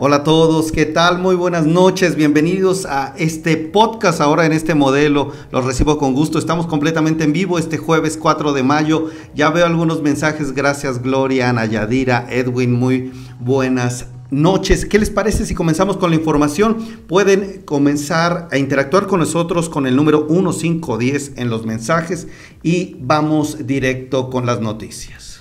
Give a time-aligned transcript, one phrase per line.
[0.00, 1.18] Hola a todos, ¿qué tal?
[1.18, 5.32] Muy buenas noches, bienvenidos a este podcast ahora en este modelo.
[5.50, 9.10] Los recibo con gusto, estamos completamente en vivo este jueves 4 de mayo.
[9.34, 14.86] Ya veo algunos mensajes, gracias Gloria, Ana Yadira, Edwin, muy buenas noches.
[14.86, 16.76] ¿Qué les parece si comenzamos con la información?
[17.08, 22.28] Pueden comenzar a interactuar con nosotros con el número 1510 en los mensajes
[22.62, 25.40] y vamos directo con las noticias.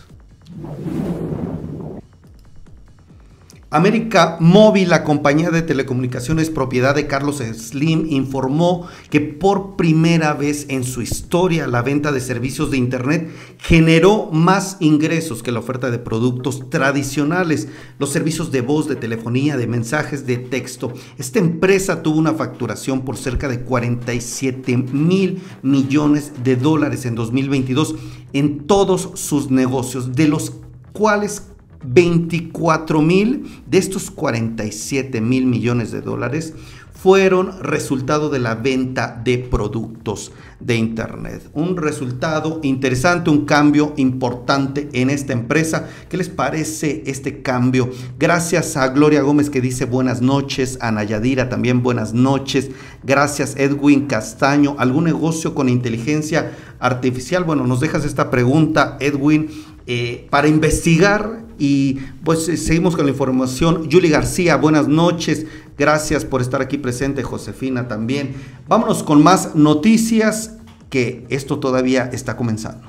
[3.70, 10.68] América Móvil, la compañía de telecomunicaciones propiedad de Carlos Slim, informó que por primera vez
[10.70, 15.92] en su historia la venta de servicios de Internet generó más ingresos que la oferta
[15.92, 17.68] de productos tradicionales,
[18.00, 20.94] los servicios de voz, de telefonía, de mensajes, de texto.
[21.18, 27.96] Esta empresa tuvo una facturación por cerca de 47 mil millones de dólares en 2022
[28.32, 30.54] en todos sus negocios, de los
[30.94, 31.42] cuales
[31.84, 36.54] 24 mil de estos 47 mil millones de dólares
[37.02, 41.48] fueron resultado de la venta de productos de Internet.
[41.54, 45.88] Un resultado interesante, un cambio importante en esta empresa.
[46.10, 47.92] ¿Qué les parece este cambio?
[48.18, 52.72] Gracias a Gloria Gómez que dice buenas noches, a Nayadira también buenas noches.
[53.04, 54.76] Gracias Edwin Castaño.
[54.80, 57.44] ¿Algún negocio con inteligencia artificial?
[57.44, 59.50] Bueno, nos dejas esta pregunta, Edwin,
[59.88, 63.90] eh, para investigar y pues eh, seguimos con la información.
[63.92, 65.46] Julie García, buenas noches.
[65.78, 67.24] Gracias por estar aquí presente.
[67.24, 68.36] Josefina también.
[68.68, 70.58] Vámonos con más noticias
[70.90, 72.88] que esto todavía está comenzando.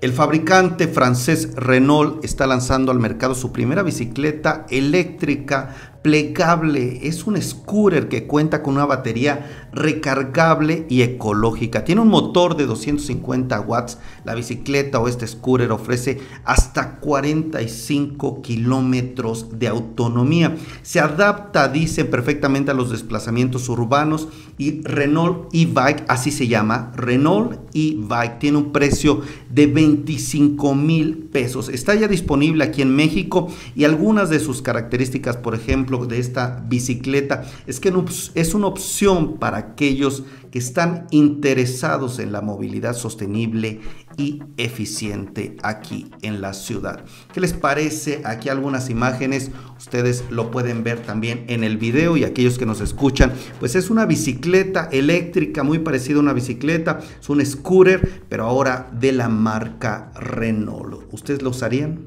[0.00, 7.06] El fabricante francés Renault está lanzando al mercado su primera bicicleta eléctrica plegable.
[7.06, 11.84] Es un scooter que cuenta con una batería recargable y ecológica.
[11.84, 13.98] Tiene un motor de 250 watts.
[14.24, 20.56] La bicicleta o este scooter ofrece hasta 45 kilómetros de autonomía.
[20.82, 27.60] Se adapta, dice, perfectamente a los desplazamientos urbanos y Renault e-Bike, así se llama, Renault
[27.74, 31.68] e-Bike, tiene un precio de 25 mil pesos.
[31.68, 36.64] Está ya disponible aquí en México y algunas de sus características, por ejemplo, de esta
[36.68, 37.92] bicicleta es que
[38.34, 43.80] es una opción para aquellos que están interesados en la movilidad sostenible
[44.16, 47.04] y eficiente aquí en la ciudad.
[47.32, 48.22] ¿Qué les parece?
[48.24, 52.80] Aquí algunas imágenes, ustedes lo pueden ver también en el video y aquellos que nos
[52.80, 58.44] escuchan, pues es una bicicleta eléctrica muy parecida a una bicicleta, es un scooter, pero
[58.44, 61.12] ahora de la marca Renault.
[61.12, 62.00] ¿Ustedes lo usarían?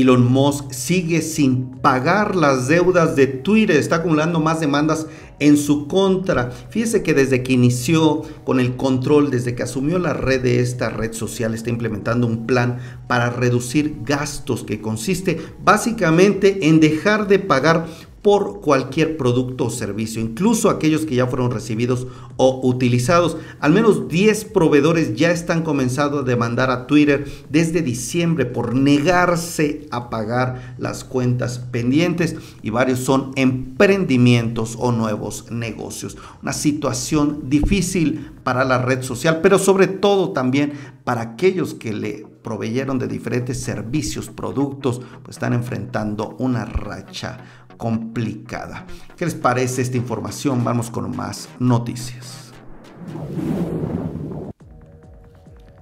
[0.00, 5.06] Elon Musk sigue sin pagar las deudas de Twitter, está acumulando más demandas
[5.38, 6.50] en su contra.
[6.50, 10.90] Fíjese que desde que inició con el control, desde que asumió la red de esta
[10.90, 17.38] red social, está implementando un plan para reducir gastos que consiste básicamente en dejar de
[17.38, 17.86] pagar
[18.26, 23.36] por cualquier producto o servicio, incluso aquellos que ya fueron recibidos o utilizados.
[23.60, 29.86] Al menos 10 proveedores ya están comenzando a demandar a Twitter desde diciembre por negarse
[29.92, 32.34] a pagar las cuentas pendientes
[32.64, 36.16] y varios son emprendimientos o nuevos negocios.
[36.42, 40.72] Una situación difícil para la red social, pero sobre todo también
[41.04, 48.86] para aquellos que le proveyeron de diferentes servicios, productos, pues están enfrentando una racha complicada.
[49.16, 50.64] ¿Qué les parece esta información?
[50.64, 52.52] Vamos con más noticias.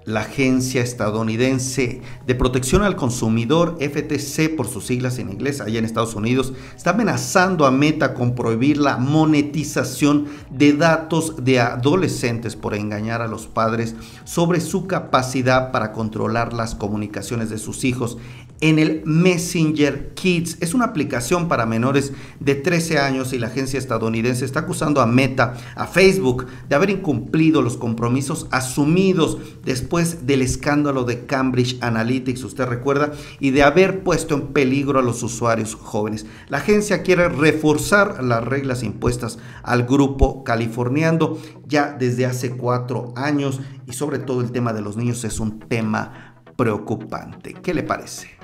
[0.05, 5.87] La Agencia Estadounidense de Protección al Consumidor, FTC por sus siglas en inglés, allá en
[5.87, 12.75] Estados Unidos, está amenazando a Meta con prohibir la monetización de datos de adolescentes por
[12.75, 13.95] engañar a los padres
[14.25, 18.19] sobre su capacidad para controlar las comunicaciones de sus hijos
[18.65, 20.57] en el Messenger Kids.
[20.61, 25.07] Es una aplicación para menores de 13 años y la agencia estadounidense está acusando a
[25.07, 32.43] Meta, a Facebook, de haber incumplido los compromisos asumidos después del escándalo de Cambridge Analytics,
[32.43, 36.25] usted recuerda, y de haber puesto en peligro a los usuarios jóvenes.
[36.49, 41.37] La agencia quiere reforzar las reglas impuestas al grupo californiano
[41.67, 45.59] ya desde hace cuatro años y sobre todo el tema de los niños es un
[45.59, 47.53] tema preocupante.
[47.53, 48.44] ¿Qué le parece?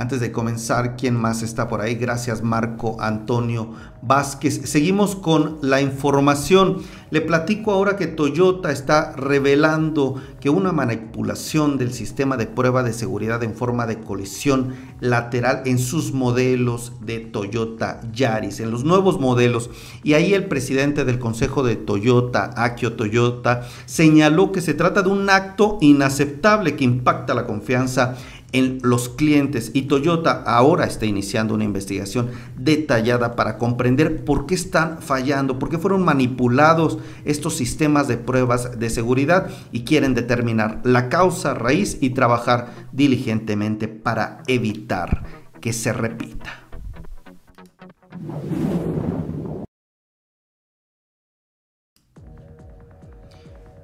[0.01, 1.93] Antes de comenzar, ¿quién más está por ahí?
[1.93, 3.71] Gracias Marco Antonio
[4.01, 4.61] Vázquez.
[4.67, 6.77] Seguimos con la información.
[7.11, 12.93] Le platico ahora que Toyota está revelando que una manipulación del sistema de prueba de
[12.93, 19.19] seguridad en forma de colisión lateral en sus modelos de Toyota Yaris, en los nuevos
[19.19, 19.69] modelos.
[20.03, 25.09] Y ahí el presidente del Consejo de Toyota, Akio Toyota, señaló que se trata de
[25.09, 28.15] un acto inaceptable que impacta la confianza
[28.51, 34.55] en los clientes y Toyota ahora está iniciando una investigación detallada para comprender por qué
[34.55, 40.81] están fallando, por qué fueron manipulados estos sistemas de pruebas de seguridad y quieren determinar
[40.83, 45.23] la causa raíz y trabajar diligentemente para evitar
[45.59, 46.60] que se repita.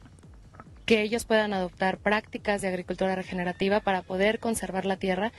[0.87, 5.33] que ellos puedan adoptar prácticas de agricultura regenerativa para poder conservar la tierra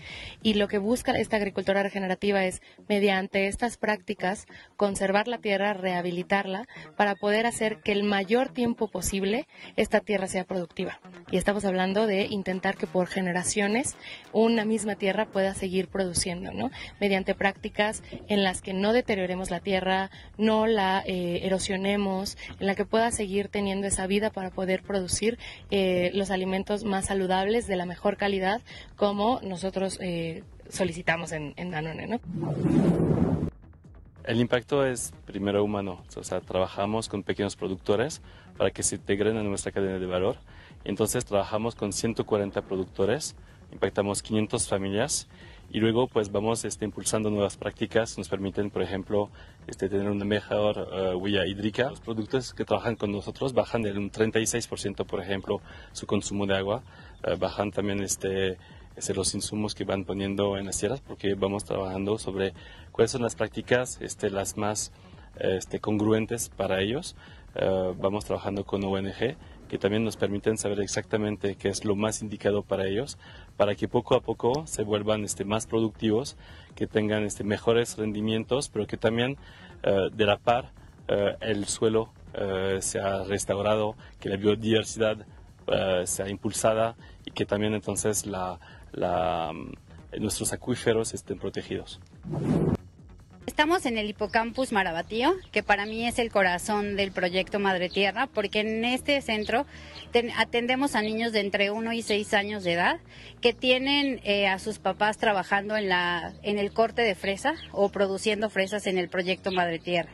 [0.43, 4.45] y lo que busca esta agricultura regenerativa es mediante estas prácticas
[4.75, 6.67] conservar la tierra, rehabilitarla
[6.97, 9.47] para poder hacer que el mayor tiempo posible
[9.77, 10.99] esta tierra sea productiva.
[11.31, 13.95] Y estamos hablando de intentar que por generaciones
[14.33, 16.71] una misma tierra pueda seguir produciendo, ¿no?
[16.99, 22.75] Mediante prácticas en las que no deterioremos la tierra, no la eh, erosionemos, en la
[22.75, 25.36] que pueda seguir teniendo esa vida para poder producir
[25.71, 28.61] eh, los alimentos más saludables, de la mejor calidad,
[28.95, 32.07] como nosotros eh, solicitamos en, Danone.
[32.07, 32.19] ¿no?
[34.23, 38.21] El impacto es primero humano, o sea, trabajamos con pequeños productores
[38.57, 40.37] para que se integren en nuestra cadena de valor.
[40.83, 43.35] Entonces trabajamos con 140 productores,
[43.71, 45.27] impactamos 500 familias
[45.69, 49.29] y luego pues vamos este, impulsando nuevas prácticas, nos permiten por ejemplo
[49.67, 51.89] este, tener una mejor uh, huella hídrica.
[51.89, 55.61] Los productos que trabajan con nosotros bajan del un 36% por ejemplo
[55.91, 56.83] su consumo de agua,
[57.27, 58.57] uh, bajan también este,
[58.95, 62.53] este, los insumos que van poniendo en las tierras porque vamos trabajando sobre
[62.91, 64.91] cuáles son las prácticas este, las más
[65.39, 67.15] este, congruentes para ellos.
[67.55, 69.35] Uh, vamos trabajando con ONG
[69.67, 73.17] que también nos permiten saber exactamente qué es lo más indicado para ellos,
[73.57, 76.37] para que poco a poco se vuelvan este, más productivos,
[76.75, 79.37] que tengan este, mejores rendimientos, pero que también
[79.83, 80.71] eh, de la par
[81.07, 85.25] eh, el suelo eh, sea restaurado, que la biodiversidad
[86.05, 88.57] sea impulsada y que también entonces la,
[88.93, 91.99] mm, nuestros acuíferos estén protegidos.
[93.47, 98.27] Estamos en el Hipocampus Marabatío, que para mí es el corazón del proyecto Madre Tierra,
[98.27, 99.65] porque en este centro
[100.35, 102.99] atendemos a niños de entre 1 y 6 años de edad
[103.39, 107.87] que tienen eh, a sus papás trabajando en, la, en el corte de fresa o
[107.87, 110.11] produciendo fresas en el proyecto Madre Tierra.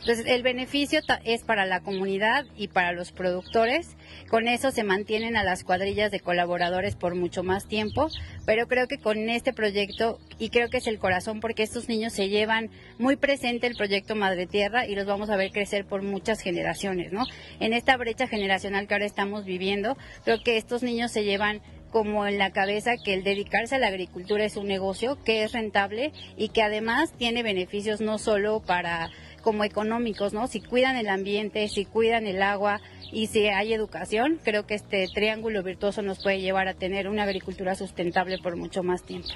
[0.00, 3.96] Entonces, el beneficio es para la comunidad y para los productores.
[4.28, 8.08] Con eso se mantienen a las cuadrillas de colaboradores por mucho más tiempo,
[8.44, 12.12] pero creo que con este proyecto, y creo que es el corazón porque estos niños
[12.12, 16.02] se llevan muy presente el proyecto Madre Tierra y los vamos a ver crecer por
[16.02, 17.24] muchas generaciones, ¿no?
[17.60, 21.62] En esta brecha generacional que ahora estamos viviendo, creo que estos niños se llevan
[21.94, 25.52] como en la cabeza que el dedicarse a la agricultura es un negocio que es
[25.52, 29.10] rentable y que además tiene beneficios no solo para
[29.44, 30.48] como económicos, ¿no?
[30.48, 32.80] Si cuidan el ambiente, si cuidan el agua
[33.12, 37.24] y si hay educación, creo que este triángulo virtuoso nos puede llevar a tener una
[37.24, 39.28] agricultura sustentable por mucho más tiempo.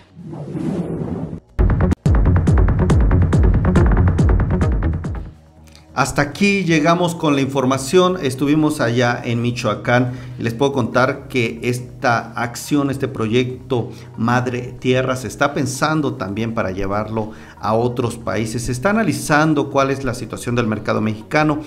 [5.99, 8.19] Hasta aquí llegamos con la información.
[8.23, 15.17] Estuvimos allá en Michoacán y les puedo contar que esta acción, este proyecto Madre Tierra
[15.17, 18.63] se está pensando también para llevarlo a otros países.
[18.63, 21.63] Se está analizando cuál es la situación del mercado mexicano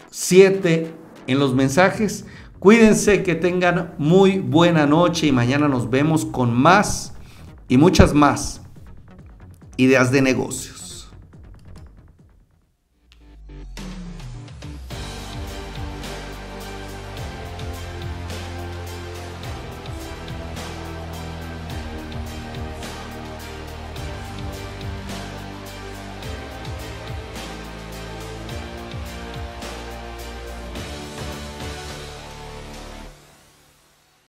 [0.10, 0.92] 7
[1.28, 2.26] en los mensajes?
[2.58, 7.14] Cuídense, que tengan muy buena noche y mañana nos vemos con más
[7.68, 8.62] y muchas más
[9.78, 10.75] ideas de negocios.